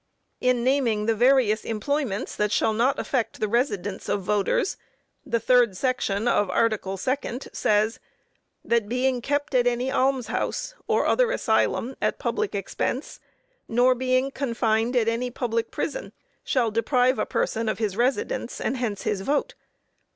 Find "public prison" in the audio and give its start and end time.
15.29-16.13